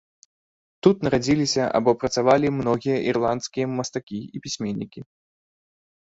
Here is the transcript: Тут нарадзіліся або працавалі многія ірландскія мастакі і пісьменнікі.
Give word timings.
Тут 0.85 1.03
нарадзіліся 1.07 1.63
або 1.79 1.91
працавалі 2.05 2.47
многія 2.63 2.97
ірландскія 3.13 3.65
мастакі 3.77 4.19
і 4.39 4.43
пісьменнікі. 4.49 4.99